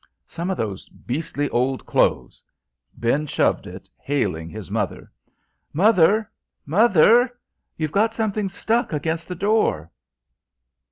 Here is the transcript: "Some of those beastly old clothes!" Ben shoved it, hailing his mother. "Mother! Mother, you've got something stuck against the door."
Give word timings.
"Some 0.25 0.49
of 0.49 0.57
those 0.57 0.89
beastly 0.89 1.47
old 1.51 1.85
clothes!" 1.85 2.41
Ben 2.97 3.27
shoved 3.27 3.67
it, 3.67 3.87
hailing 3.99 4.49
his 4.49 4.71
mother. 4.71 5.11
"Mother! 5.73 6.27
Mother, 6.65 7.37
you've 7.77 7.91
got 7.91 8.15
something 8.15 8.49
stuck 8.49 8.93
against 8.93 9.27
the 9.27 9.35
door." 9.35 9.91